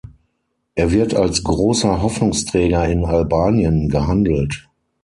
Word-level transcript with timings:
Er 0.73 0.89
wird 0.89 1.13
als 1.13 1.43
großer 1.43 2.01
Hoffnungsträger 2.01 2.87
in 2.87 3.05
Albanien 3.05 3.87
gehandelt. 3.87 4.67